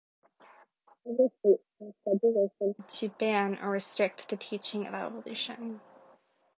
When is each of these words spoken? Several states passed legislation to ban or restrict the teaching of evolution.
Several 1.03 1.31
states 1.37 1.63
passed 1.77 1.95
legislation 2.07 2.75
to 2.87 3.09
ban 3.19 3.59
or 3.59 3.69
restrict 3.69 4.29
the 4.29 4.35
teaching 4.35 4.87
of 4.87 4.95
evolution. 4.95 5.79